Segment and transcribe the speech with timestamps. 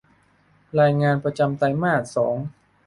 [0.79, 2.35] รายงานประจำไตรมาสสอง